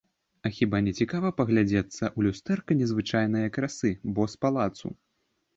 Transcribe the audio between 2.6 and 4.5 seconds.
незвычайнае красы, бо з